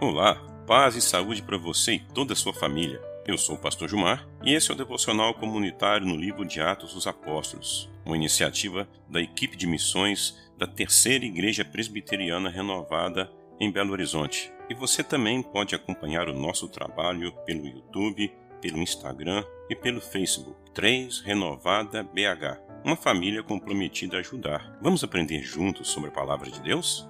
[0.00, 3.02] Olá, paz e saúde para você e toda a sua família.
[3.26, 6.94] Eu sou o pastor Gilmar e esse é o devocional comunitário no livro de Atos
[6.94, 13.90] dos Apóstolos, uma iniciativa da equipe de missões da Terceira Igreja Presbiteriana Renovada em Belo
[13.90, 14.52] Horizonte.
[14.70, 20.56] E você também pode acompanhar o nosso trabalho pelo YouTube, pelo Instagram e pelo Facebook.
[20.74, 24.78] 3 Renovada BH, uma família comprometida a ajudar.
[24.80, 27.08] Vamos aprender juntos sobre a palavra de Deus?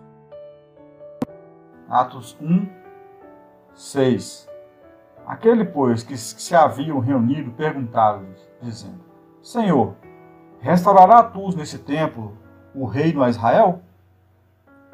[1.89, 2.67] Atos 1,
[3.79, 4.49] 6
[5.25, 8.99] Aquele, pois, que se haviam reunido perguntaram-lhe, dizendo:
[9.41, 9.95] Senhor,
[10.59, 12.37] restaurará tu nesse templo
[12.75, 13.83] o reino a Israel?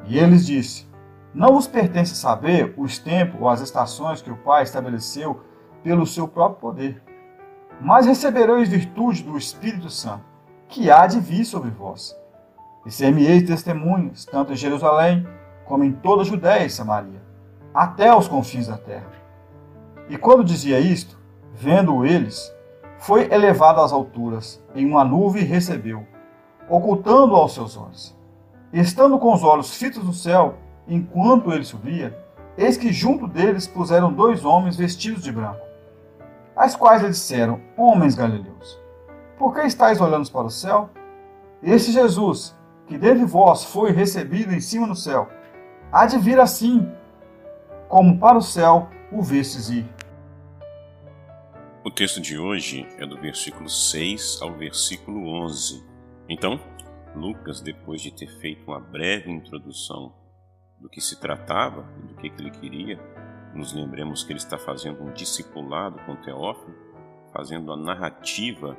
[0.05, 0.87] E eles disse:
[1.33, 5.41] Não vos pertence saber os tempos ou as estações que o Pai estabeleceu
[5.81, 7.03] pelo seu próprio poder.
[7.81, 10.25] Mas recebereis virtude do Espírito Santo,
[10.67, 12.15] que há de vir sobre vós.
[12.85, 15.27] E ser-me-eis testemunhas, tanto em Jerusalém
[15.65, 17.24] como em toda a Judéia e Samaria,
[17.75, 19.11] até os confins da terra.
[20.07, 21.19] E quando dizia isto,
[21.53, 22.55] vendo eles,
[22.97, 26.07] foi elevado às alturas, em uma nuvem e recebeu,
[26.69, 28.15] ocultando aos seus olhos.
[28.71, 30.55] Estando com os olhos fitos no céu,
[30.87, 32.17] enquanto ele subia,
[32.57, 35.65] eis que junto deles puseram dois homens vestidos de branco,
[36.55, 38.79] as quais lhe disseram: Homens galileus,
[39.37, 40.89] por que estáis olhando para o céu?
[41.61, 42.55] Este Jesus,
[42.87, 45.27] que dentre vós foi recebido em cima no céu,
[45.91, 46.89] há de vir assim,
[47.87, 49.85] como para o céu o vestes ir.
[51.83, 55.85] O texto de hoje é do versículo 6 ao versículo 11.
[56.27, 56.59] Então,
[57.15, 60.13] Lucas, depois de ter feito uma breve introdução
[60.79, 62.99] do que se tratava e do que ele queria,
[63.53, 66.75] nos lembremos que ele está fazendo um discipulado com Teófilo,
[67.31, 68.77] fazendo a narrativa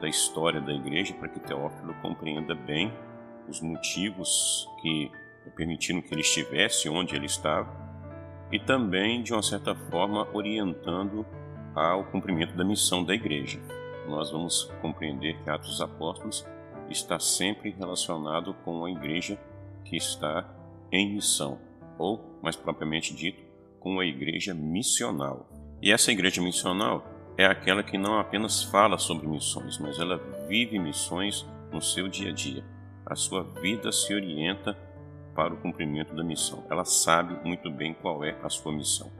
[0.00, 2.92] da história da igreja para que Teófilo compreenda bem
[3.48, 5.10] os motivos que
[5.54, 7.85] permitiram que ele estivesse onde ele estava
[8.50, 11.26] e também, de uma certa forma, orientando
[11.74, 13.60] ao cumprimento da missão da igreja.
[14.08, 16.46] Nós vamos compreender que Atos dos Apóstolos
[16.88, 19.38] está sempre relacionado com a igreja
[19.84, 20.48] que está
[20.92, 21.58] em missão,
[21.98, 23.42] ou, mais propriamente dito,
[23.80, 25.48] com a igreja missional.
[25.82, 27.04] E essa igreja missional
[27.36, 30.16] é aquela que não apenas fala sobre missões, mas ela
[30.48, 32.64] vive missões no seu dia a dia.
[33.04, 34.76] A sua vida se orienta
[35.36, 36.64] para o cumprimento da missão.
[36.70, 39.12] Ela sabe muito bem qual é a sua missão.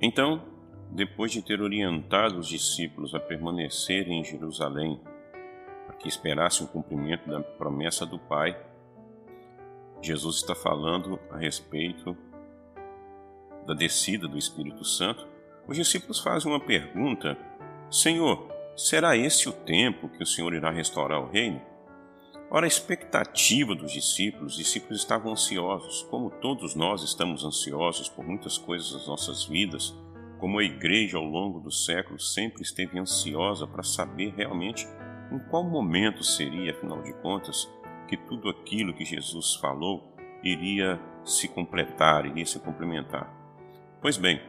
[0.00, 0.42] Então,
[0.90, 5.00] depois de ter orientado os discípulos a permanecerem em Jerusalém,
[5.86, 8.58] para que esperassem o cumprimento da promessa do Pai,
[10.00, 12.16] Jesus está falando a respeito
[13.66, 15.26] da descida do Espírito Santo.
[15.66, 17.36] Os discípulos fazem uma pergunta:
[17.90, 21.60] Senhor, será esse o tempo que o Senhor irá restaurar o reino?
[22.56, 28.24] Ora, a expectativa dos discípulos, os discípulos estavam ansiosos, como todos nós estamos ansiosos por
[28.24, 29.92] muitas coisas das nossas vidas,
[30.38, 34.86] como a igreja ao longo dos séculos sempre esteve ansiosa para saber realmente
[35.32, 37.68] em qual momento seria, afinal de contas,
[38.06, 43.34] que tudo aquilo que Jesus falou iria se completar, iria se complementar.
[44.00, 44.40] Pois bem,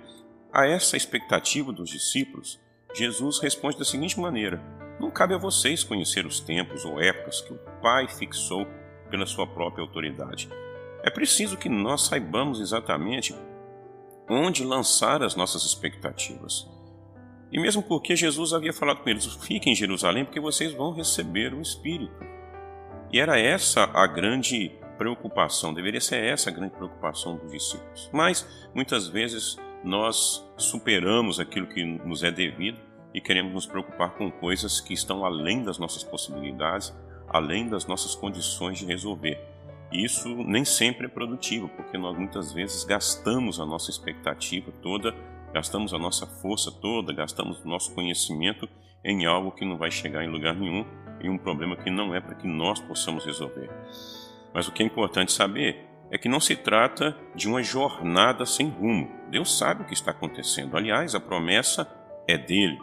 [0.54, 2.62] a essa expectativa dos discípulos,
[2.94, 4.64] Jesus responde da seguinte maneira:
[5.00, 8.66] Não cabe a vocês conhecer os tempos ou épocas que o Pai fixou
[9.10, 10.50] pela sua própria autoridade.
[11.04, 13.36] É preciso que nós saibamos exatamente
[14.30, 16.68] onde lançar as nossas expectativas.
[17.52, 21.54] E mesmo porque Jesus havia falado com eles: fiquem em Jerusalém, porque vocês vão receber
[21.54, 22.26] o Espírito.
[23.12, 28.10] E era essa a grande preocupação, deveria ser essa a grande preocupação dos discípulos.
[28.12, 32.80] Mas muitas vezes nós superamos aquilo que nos é devido
[33.16, 36.94] e queremos nos preocupar com coisas que estão além das nossas possibilidades,
[37.30, 39.40] além das nossas condições de resolver.
[39.90, 45.16] Isso nem sempre é produtivo, porque nós muitas vezes gastamos a nossa expectativa toda,
[45.54, 48.68] gastamos a nossa força toda, gastamos o nosso conhecimento
[49.02, 50.86] em algo que não vai chegar em lugar nenhum,
[51.22, 53.70] em um problema que não é para que nós possamos resolver.
[54.54, 58.68] Mas o que é importante saber é que não se trata de uma jornada sem
[58.68, 59.10] rumo.
[59.32, 60.76] Deus sabe o que está acontecendo.
[60.76, 61.90] Aliás, a promessa
[62.28, 62.78] é dele.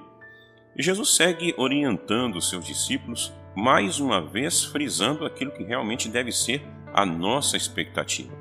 [0.76, 6.32] E Jesus segue orientando os seus discípulos, mais uma vez frisando aquilo que realmente deve
[6.32, 6.62] ser
[6.94, 8.32] a nossa expectativa.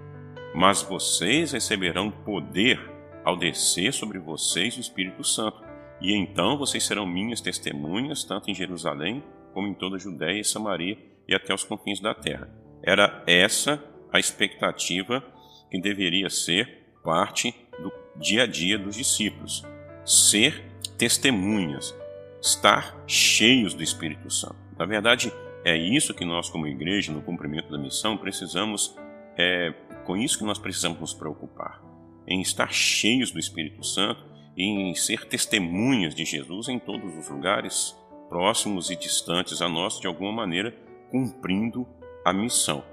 [0.56, 2.80] Mas vocês receberão poder
[3.24, 5.62] ao descer sobre vocês o Espírito Santo,
[6.02, 9.24] e então vocês serão minhas testemunhas, tanto em Jerusalém
[9.54, 12.50] como em toda a Judéia e Samaria e até os confins da terra.
[12.84, 15.24] Era essa a expectativa
[15.70, 19.64] que deveria ser parte do dia a dia dos discípulos:
[20.06, 20.66] ser
[20.98, 21.96] testemunhas,
[22.42, 24.56] estar cheios do Espírito Santo.
[24.78, 25.32] Na verdade,
[25.64, 28.96] é isso que nós, como igreja, no cumprimento da missão, precisamos,
[29.38, 29.74] é
[30.06, 31.82] com isso que nós precisamos nos preocupar,
[32.28, 34.26] em estar cheios do Espírito Santo
[34.58, 37.96] e em ser testemunhas de Jesus em todos os lugares,
[38.28, 40.76] próximos e distantes a nós, de alguma maneira,
[41.12, 41.88] cumprindo
[42.26, 42.84] a missão.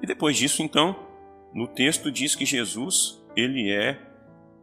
[0.00, 0.94] E depois disso, então,
[1.52, 3.98] no texto diz que Jesus, ele é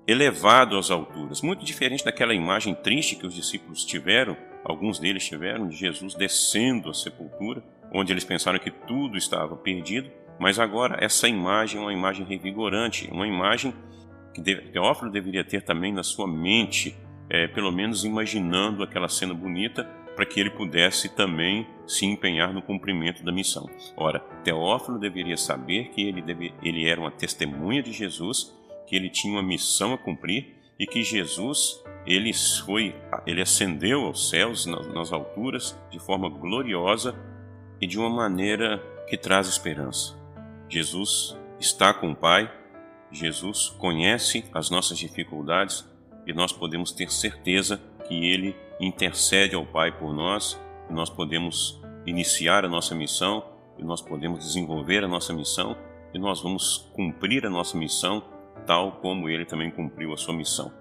[0.08, 5.68] elevado às alturas, muito diferente daquela imagem triste que os discípulos tiveram, alguns deles tiveram,
[5.68, 7.64] de Jesus descendo à sepultura,
[7.94, 10.10] onde eles pensaram que tudo estava perdido,
[10.40, 13.74] mas agora essa imagem é uma imagem revigorante, uma imagem
[14.34, 16.96] que Teófilo deveria ter também na sua mente,
[17.30, 19.84] é, pelo menos imaginando aquela cena bonita,
[20.16, 23.70] para que ele pudesse também se empenhar no cumprimento da missão.
[23.96, 28.54] Ora, Teófilo deveria saber que ele, deve, ele era uma testemunha de Jesus,
[28.92, 32.94] que ele tinha uma missão a cumprir e que Jesus ele foi,
[33.26, 37.16] ele ascendeu aos céus nas, alturas de forma gloriosa
[37.80, 40.20] e de uma maneira que traz esperança.
[40.68, 42.52] Jesus está com o Pai,
[43.10, 45.88] Jesus conhece as nossas dificuldades
[46.28, 50.60] e nós podemos ter certeza que Ele intercede ao Pai por nós,
[50.90, 53.42] e nós podemos iniciar a nossa missão,
[53.80, 55.78] e nós podemos desenvolver a nossa missão,
[56.14, 58.22] e nós vamos cumprir a nossa missão
[58.66, 60.72] tal como Ele também cumpriu a sua missão.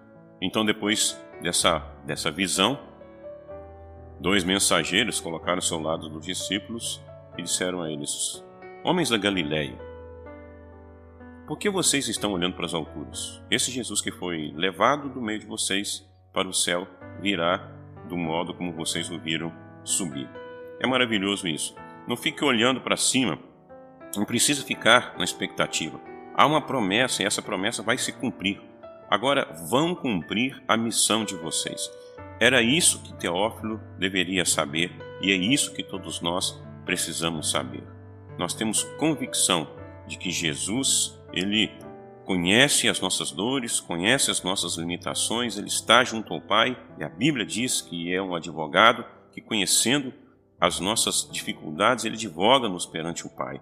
[0.40, 2.78] Então, depois dessa, dessa visão,
[4.18, 7.02] dois mensageiros colocaram-se ao lado dos discípulos
[7.36, 8.44] e disseram a eles:
[8.84, 9.78] Homens da Galiléia,
[11.46, 13.42] por que vocês estão olhando para as alturas?
[13.50, 16.86] Esse Jesus que foi levado do meio de vocês para o céu
[17.20, 17.68] virá
[18.08, 19.52] do modo como vocês o viram
[19.84, 20.28] subir.
[20.80, 21.74] É maravilhoso isso.
[22.06, 23.38] Não fique olhando para cima,
[24.16, 26.00] não precisa ficar na expectativa.
[26.40, 28.62] Há uma promessa e essa promessa vai se cumprir.
[29.10, 31.90] Agora vão cumprir a missão de vocês.
[32.40, 34.90] Era isso que Teófilo deveria saber
[35.20, 37.82] e é isso que todos nós precisamos saber.
[38.38, 39.68] Nós temos convicção
[40.06, 41.70] de que Jesus, ele
[42.24, 47.08] conhece as nossas dores, conhece as nossas limitações, ele está junto ao Pai e a
[47.10, 50.10] Bíblia diz que é um advogado que, conhecendo
[50.58, 53.60] as nossas dificuldades, ele advoga-nos perante o Pai.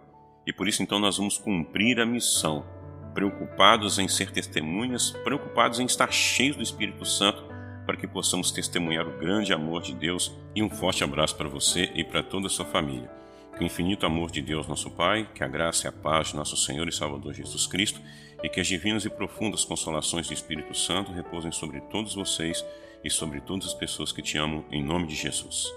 [0.49, 2.65] E por isso, então, nós vamos cumprir a missão
[3.13, 7.45] preocupados em ser testemunhas, preocupados em estar cheios do Espírito Santo,
[7.85, 10.35] para que possamos testemunhar o grande amor de Deus.
[10.55, 13.11] E um forte abraço para você e para toda a sua família.
[13.59, 16.37] Que o infinito amor de Deus, nosso Pai, que a graça e a paz de
[16.37, 18.01] nosso Senhor e Salvador Jesus Cristo,
[18.43, 22.65] e que as divinas e profundas consolações do Espírito Santo repousem sobre todos vocês
[23.05, 25.71] e sobre todas as pessoas que te amam, em nome de Jesus.